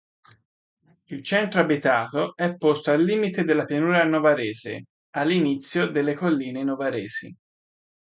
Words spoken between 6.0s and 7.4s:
colline novaresi.